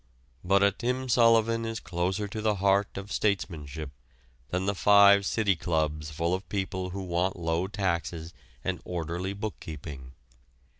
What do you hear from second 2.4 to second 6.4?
the heart of statesmanship than five City Clubs full